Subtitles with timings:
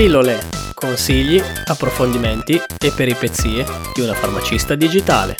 [0.00, 0.38] Pillole,
[0.72, 5.34] consigli, approfondimenti e peripezie di una farmacista digitale.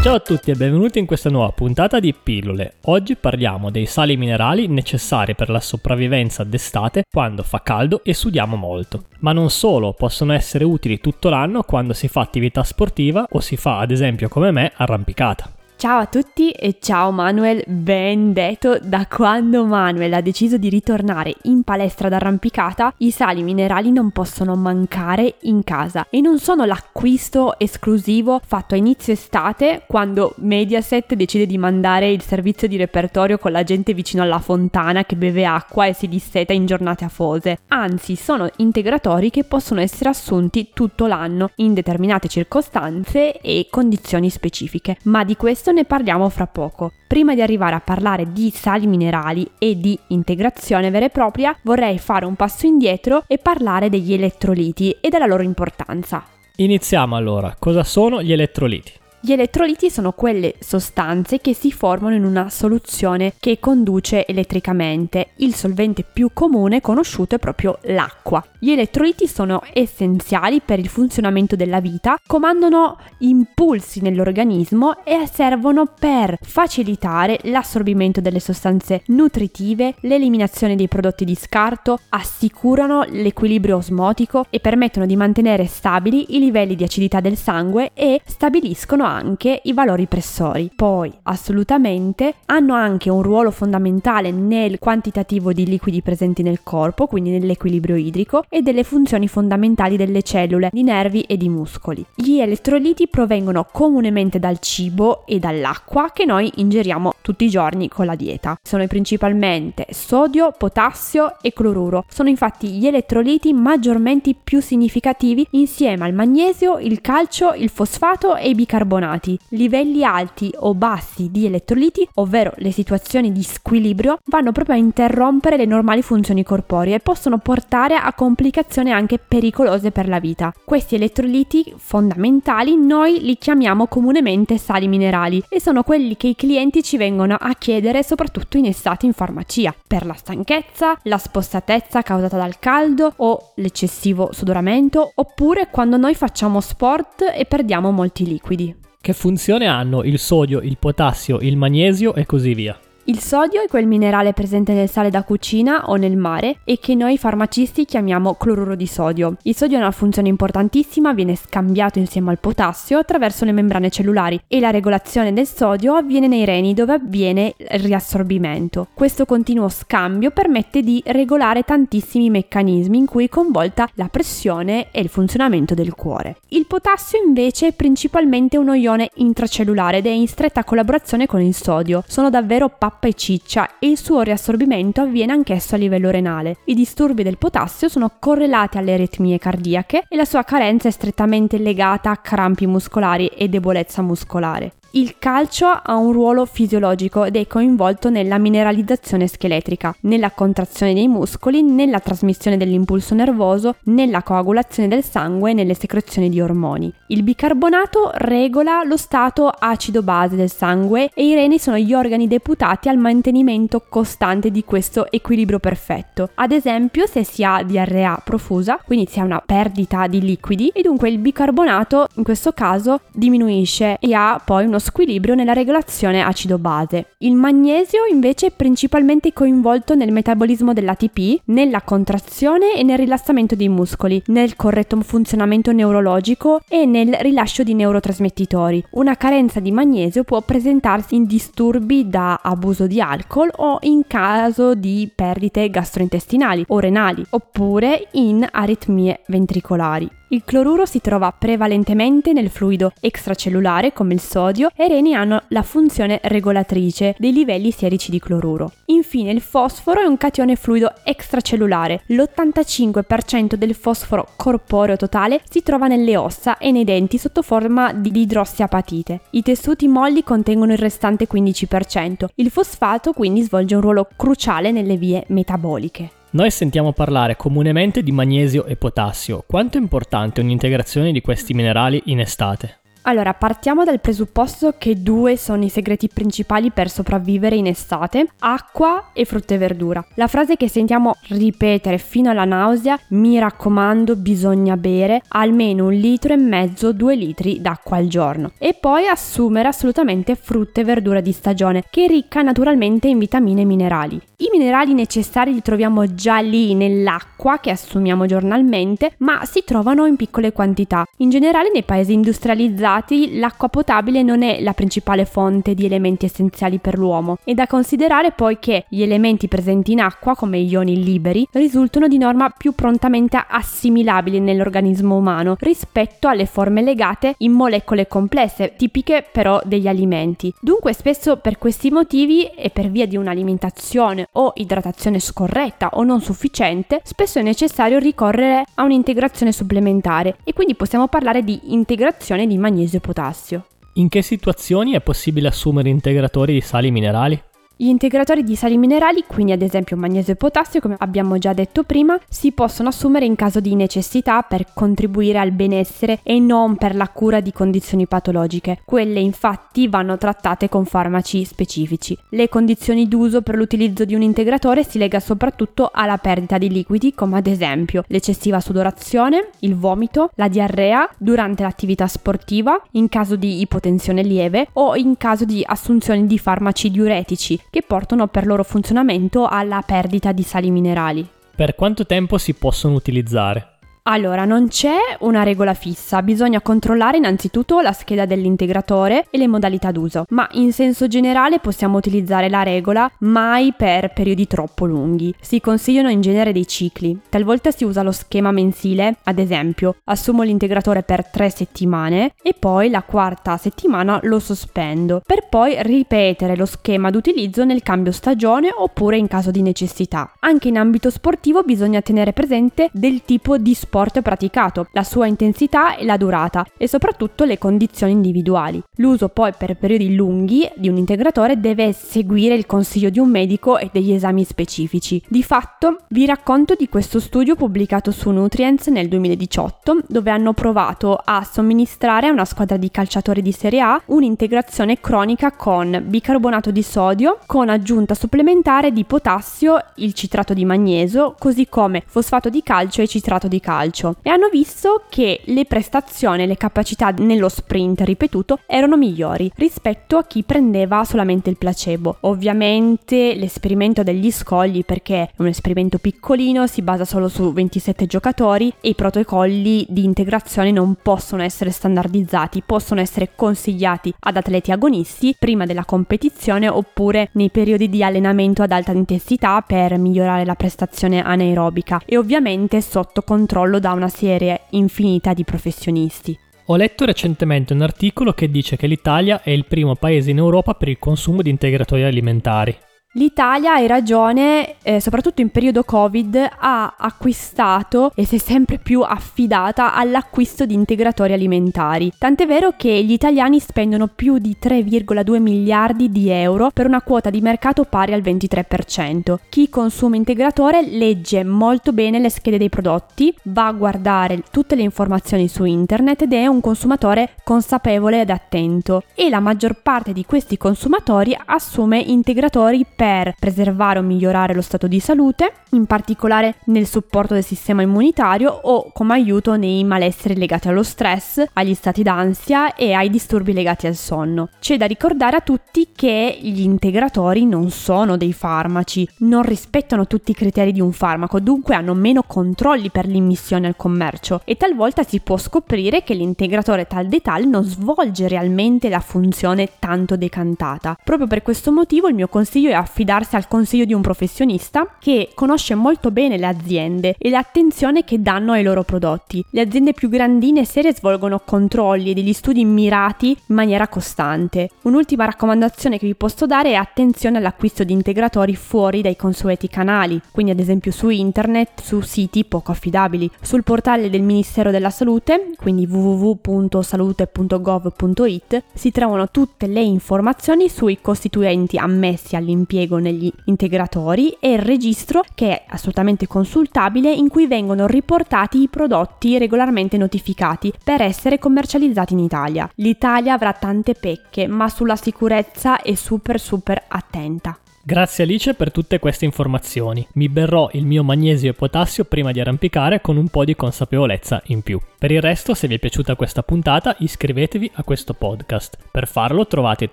[0.00, 2.74] Ciao a tutti e benvenuti in questa nuova puntata di Pillole.
[2.84, 8.54] Oggi parliamo dei sali minerali necessari per la sopravvivenza d'estate quando fa caldo e sudiamo
[8.54, 9.06] molto.
[9.18, 13.56] Ma non solo, possono essere utili tutto l'anno quando si fa attività sportiva o si
[13.56, 15.50] fa ad esempio come me arrampicata.
[15.78, 21.34] Ciao a tutti e ciao Manuel, ben detto, da quando Manuel ha deciso di ritornare
[21.42, 27.58] in palestra d'arrampicata, i sali minerali non possono mancare in casa e non sono l'acquisto
[27.58, 33.52] esclusivo fatto a inizio estate quando Mediaset decide di mandare il servizio di repertorio con
[33.52, 38.16] la gente vicino alla fontana che beve acqua e si disseta in giornate afose, anzi
[38.16, 45.22] sono integratori che possono essere assunti tutto l'anno in determinate circostanze e condizioni specifiche, ma
[45.22, 46.92] di questo questo ne parliamo fra poco.
[47.08, 51.98] Prima di arrivare a parlare di sali minerali e di integrazione vera e propria, vorrei
[51.98, 56.24] fare un passo indietro e parlare degli elettroliti e della loro importanza.
[56.56, 57.56] Iniziamo allora.
[57.58, 58.92] Cosa sono gli elettroliti?
[59.26, 65.30] Gli elettroliti sono quelle sostanze che si formano in una soluzione che conduce elettricamente.
[65.38, 68.46] Il solvente più comune conosciuto è proprio l'acqua.
[68.60, 76.38] Gli elettroliti sono essenziali per il funzionamento della vita, comandano impulsi nell'organismo e servono per
[76.40, 85.04] facilitare l'assorbimento delle sostanze nutritive, l'eliminazione dei prodotti di scarto, assicurano l'equilibrio osmotico e permettono
[85.04, 89.14] di mantenere stabili i livelli di acidità del sangue e stabiliscono anche
[89.62, 90.70] i valori pressori.
[90.74, 97.30] Poi, assolutamente, hanno anche un ruolo fondamentale nel quantitativo di liquidi presenti nel corpo, quindi
[97.30, 102.04] nell'equilibrio idrico, e delle funzioni fondamentali delle cellule, di nervi e di muscoli.
[102.14, 108.06] Gli elettroliti provengono comunemente dal cibo e dall'acqua che noi ingeriamo tutti i giorni con
[108.06, 108.58] la dieta.
[108.62, 112.04] Sono principalmente sodio, potassio e cloruro.
[112.08, 118.48] Sono infatti gli elettroliti maggiormente più significativi insieme al magnesio, il calcio, il fosfato e
[118.48, 119.38] i bicarbonati carbonati.
[119.50, 125.56] Livelli alti o bassi di elettroliti, ovvero le situazioni di squilibrio, vanno proprio a interrompere
[125.56, 130.52] le normali funzioni corporee e possono portare a complicazioni anche pericolose per la vita.
[130.64, 136.82] Questi elettroliti fondamentali noi li chiamiamo comunemente sali minerali e sono quelli che i clienti
[136.82, 142.36] ci vengono a chiedere soprattutto in estate in farmacia per la stanchezza, la spostatezza causata
[142.36, 148.74] dal caldo o l'eccessivo sudoramento oppure quando noi facciamo sport e perdiamo molti liquidi.
[149.06, 152.76] Che funzione hanno il sodio, il potassio, il magnesio e così via?
[153.08, 156.96] Il sodio è quel minerale presente nel sale da cucina o nel mare e che
[156.96, 159.36] noi farmacisti chiamiamo cloruro di sodio.
[159.42, 164.40] Il sodio ha una funzione importantissima, viene scambiato insieme al potassio attraverso le membrane cellulari
[164.48, 168.88] e la regolazione del sodio avviene nei reni dove avviene il riassorbimento.
[168.92, 175.00] Questo continuo scambio permette di regolare tantissimi meccanismi in cui è coinvolta la pressione e
[175.00, 176.38] il funzionamento del cuore.
[176.48, 181.54] Il potassio invece è principalmente uno ione intracellulare ed è in stretta collaborazione con il
[181.54, 182.02] sodio.
[182.08, 186.56] Sono davvero pappa pappa e ciccia e il suo riassorbimento avviene anch'esso a livello renale.
[186.64, 191.58] I disturbi del potassio sono correlati alle aritmie cardiache e la sua carenza è strettamente
[191.58, 194.72] legata a crampi muscolari e debolezza muscolare.
[194.92, 201.06] Il calcio ha un ruolo fisiologico ed è coinvolto nella mineralizzazione scheletrica, nella contrazione dei
[201.06, 206.90] muscoli, nella trasmissione dell'impulso nervoso, nella coagulazione del sangue e nelle secrezioni di ormoni.
[207.08, 212.88] Il bicarbonato regola lo stato acido-base del sangue e i reni sono gli organi deputati
[212.88, 216.30] al mantenimento costante di questo equilibrio perfetto.
[216.36, 220.80] Ad esempio, se si ha diarrea profusa, quindi si ha una perdita di liquidi e
[220.80, 227.14] dunque il bicarbonato in questo caso diminuisce e ha poi uno squilibrio nella regolazione acido-base.
[227.18, 233.68] Il magnesio invece è principalmente coinvolto nel metabolismo dell'ATP, nella contrazione e nel rilassamento dei
[233.68, 238.84] muscoli, nel corretto funzionamento neurologico e nel rilascio di neurotrasmettitori.
[238.92, 244.74] Una carenza di magnesio può presentarsi in disturbi da abuso di alcol o in caso
[244.74, 250.08] di perdite gastrointestinali o renali, oppure in aritmie ventricolari.
[250.28, 255.42] Il cloruro si trova prevalentemente nel fluido extracellulare come il sodio e i reni hanno
[255.48, 258.72] la funzione regolatrice dei livelli sierici di cloruro.
[258.86, 262.02] Infine il fosforo è un catione fluido extracellulare.
[262.06, 268.10] L'85% del fosforo corporeo totale si trova nelle ossa e nei denti sotto forma di
[268.20, 269.20] idrossiapatite.
[269.30, 272.26] I tessuti molli contengono il restante 15%.
[272.34, 276.10] Il fosfato quindi svolge un ruolo cruciale nelle vie metaboliche.
[276.36, 279.42] Noi sentiamo parlare comunemente di magnesio e potassio.
[279.46, 282.80] Quanto è importante un'integrazione di questi minerali in estate?
[283.08, 289.10] Allora, partiamo dal presupposto che due sono i segreti principali per sopravvivere in estate, acqua
[289.12, 290.04] e frutta e verdura.
[290.14, 296.32] La frase che sentiamo ripetere fino alla nausea, mi raccomando, bisogna bere almeno un litro
[296.32, 298.50] e mezzo, due litri d'acqua al giorno.
[298.58, 303.60] E poi assumere assolutamente frutta e verdura di stagione, che è ricca naturalmente in vitamine
[303.60, 304.20] e minerali.
[304.38, 310.16] I minerali necessari li troviamo già lì nell'acqua che assumiamo giornalmente, ma si trovano in
[310.16, 311.04] piccole quantità.
[311.18, 316.26] In generale nei paesi industrializzati dati, l'acqua potabile non è la principale fonte di elementi
[316.26, 317.38] essenziali per l'uomo.
[317.44, 322.08] È da considerare poi che gli elementi presenti in acqua, come gli ioni liberi, risultano
[322.08, 329.26] di norma più prontamente assimilabili nell'organismo umano rispetto alle forme legate in molecole complesse, tipiche
[329.30, 330.52] però degli alimenti.
[330.60, 336.20] Dunque spesso per questi motivi e per via di un'alimentazione o idratazione scorretta o non
[336.20, 342.56] sufficiente, spesso è necessario ricorrere a un'integrazione supplementare e quindi possiamo parlare di integrazione di
[342.56, 343.66] magnesio magnesio e potassio.
[343.94, 347.42] In che situazioni è possibile assumere integratori di sali minerali?
[347.78, 351.82] Gli integratori di sali minerali, quindi ad esempio magnesio e potassio, come abbiamo già detto
[351.82, 356.96] prima, si possono assumere in caso di necessità per contribuire al benessere e non per
[356.96, 358.80] la cura di condizioni patologiche.
[358.82, 362.16] Quelle infatti vanno trattate con farmaci specifici.
[362.30, 367.12] Le condizioni d'uso per l'utilizzo di un integratore si lega soprattutto alla perdita di liquidi,
[367.12, 373.60] come ad esempio l'eccessiva sudorazione, il vomito, la diarrea durante l'attività sportiva, in caso di
[373.60, 379.46] ipotensione lieve o in caso di assunzione di farmaci diuretici che portano per loro funzionamento
[379.46, 381.28] alla perdita di sali minerali.
[381.54, 383.75] Per quanto tempo si possono utilizzare?
[384.08, 389.90] Allora, non c'è una regola fissa, bisogna controllare innanzitutto la scheda dell'integratore e le modalità
[389.90, 395.34] d'uso, ma in senso generale possiamo utilizzare la regola mai per periodi troppo lunghi.
[395.40, 400.44] Si consigliano in genere dei cicli, talvolta si usa lo schema mensile, ad esempio, assumo
[400.44, 406.66] l'integratore per tre settimane e poi la quarta settimana lo sospendo, per poi ripetere lo
[406.66, 410.32] schema d'utilizzo nel cambio stagione oppure in caso di necessità.
[410.38, 415.26] Anche in ambito sportivo bisogna tenere presente del tipo di sport sport praticato, la sua
[415.26, 418.82] intensità e la durata e soprattutto le condizioni individuali.
[418.96, 423.78] L'uso poi per periodi lunghi di un integratore deve seguire il consiglio di un medico
[423.78, 425.22] e degli esami specifici.
[425.26, 431.18] Di fatto vi racconto di questo studio pubblicato su Nutrients nel 2018 dove hanno provato
[431.24, 436.82] a somministrare a una squadra di calciatori di Serie A un'integrazione cronica con bicarbonato di
[436.82, 443.00] sodio con aggiunta supplementare di potassio, il citrato di magnesio, così come fosfato di calcio
[443.00, 447.48] e citrato di calcio calcio e hanno visto che le prestazioni e le capacità nello
[447.48, 452.16] sprint ripetuto erano migliori rispetto a chi prendeva solamente il placebo.
[452.20, 458.72] Ovviamente l'esperimento degli scogli, perché è un esperimento piccolino, si basa solo su 27 giocatori
[458.80, 465.36] e i protocolli di integrazione non possono essere standardizzati, possono essere consigliati ad atleti agonisti
[465.38, 471.22] prima della competizione oppure nei periodi di allenamento ad alta intensità per migliorare la prestazione
[471.22, 476.38] anaerobica e ovviamente sotto controllo controllo da una serie infinita di professionisti.
[476.66, 480.74] Ho letto recentemente un articolo che dice che l'Italia è il primo paese in Europa
[480.74, 482.76] per il consumo di integratori alimentari.
[483.16, 489.00] L'Italia, hai ragione, eh, soprattutto in periodo Covid, ha acquistato e si è sempre più
[489.00, 492.12] affidata all'acquisto di integratori alimentari.
[492.18, 497.30] Tant'è vero che gli italiani spendono più di 3,2 miliardi di euro per una quota
[497.30, 499.36] di mercato pari al 23%.
[499.48, 504.82] Chi consuma integratore legge molto bene le schede dei prodotti, va a guardare tutte le
[504.82, 509.04] informazioni su internet ed è un consumatore consapevole ed attento.
[509.14, 514.60] E la maggior parte di questi consumatori assume integratori per per preservare o migliorare lo
[514.60, 520.36] stato di salute, in particolare nel supporto del sistema immunitario o come aiuto nei malesseri
[520.36, 524.48] legati allo stress, agli stati d'ansia e ai disturbi legati al sonno.
[524.58, 530.32] C'è da ricordare a tutti che gli integratori non sono dei farmaci, non rispettano tutti
[530.32, 535.04] i criteri di un farmaco, dunque hanno meno controlli per l'immissione al commercio e talvolta
[535.04, 540.98] si può scoprire che l'integratore tal dei tal non svolge realmente la funzione tanto decantata.
[541.04, 545.28] Proprio per questo motivo il mio consiglio è affidarsi al consiglio di un professionista che
[545.34, 549.44] conosce molto bene le aziende e l'attenzione che danno ai loro prodotti.
[549.50, 554.70] Le aziende più grandine e serie svolgono controlli e degli studi mirati in maniera costante.
[554.82, 560.18] Un'ultima raccomandazione che vi posso dare è attenzione all'acquisto di integratori fuori dai consueti canali,
[560.30, 563.30] quindi ad esempio su internet, su siti poco affidabili.
[563.42, 571.76] Sul portale del Ministero della Salute, quindi www.salute.gov.it, si trovano tutte le informazioni sui costituenti
[571.76, 577.86] ammessi all'impiego impiego negli integratori e il registro che è assolutamente consultabile in cui vengono
[577.86, 582.70] riportati i prodotti regolarmente notificati per essere commercializzati in Italia.
[582.76, 587.58] L'Italia avrà tante pecche, ma sulla sicurezza è super super attenta.
[587.88, 590.04] Grazie Alice per tutte queste informazioni.
[590.14, 594.42] Mi berrò il mio magnesio e potassio prima di arrampicare con un po' di consapevolezza
[594.46, 594.80] in più.
[594.98, 598.76] Per il resto, se vi è piaciuta questa puntata, iscrivetevi a questo podcast.
[598.90, 599.92] Per farlo trovate